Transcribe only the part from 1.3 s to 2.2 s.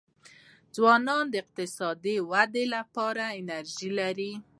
اقتصاد د